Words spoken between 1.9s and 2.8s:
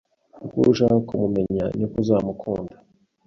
uzamukunda.